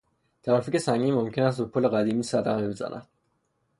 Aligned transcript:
ترافیک 0.43 0.77
سنگین 0.77 1.13
ممکن 1.13 1.43
است 1.43 1.57
به 1.61 1.65
پل 1.67 1.87
قدیمی 1.87 2.23
صدمه 2.23 2.67
بزند. 2.67 3.07